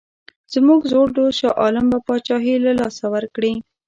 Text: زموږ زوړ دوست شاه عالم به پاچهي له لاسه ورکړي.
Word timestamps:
زموږ 0.53 0.79
زوړ 0.91 1.07
دوست 1.15 1.37
شاه 1.39 1.57
عالم 1.61 1.85
به 1.91 1.99
پاچهي 2.07 2.55
له 2.65 2.71
لاسه 2.79 3.05
ورکړي. 3.15 3.53